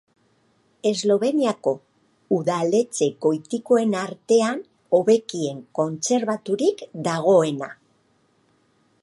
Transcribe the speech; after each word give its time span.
Esloveniako 0.91 1.73
udaletxe 2.37 3.09
gotikoen 3.27 3.93
artean 4.05 4.65
hobekien 4.99 5.61
kontserbaturik 5.83 6.85
dagoena. 7.11 7.71